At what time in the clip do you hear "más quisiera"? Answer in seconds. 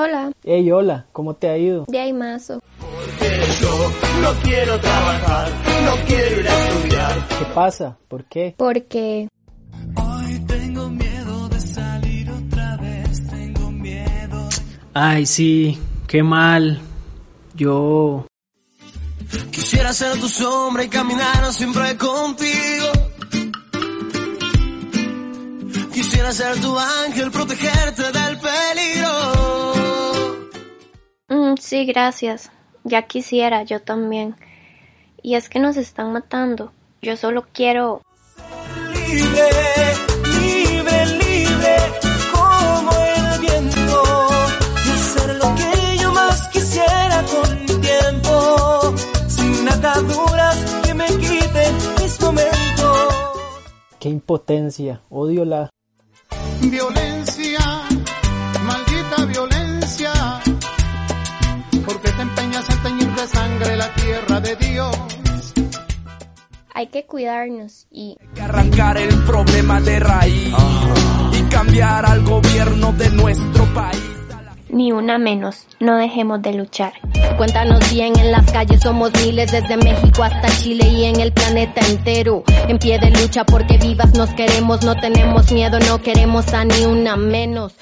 46.12-47.24